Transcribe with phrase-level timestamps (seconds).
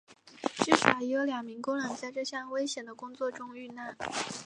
[0.65, 3.95] 至少已有两名工人在这项危险的工作中遇难。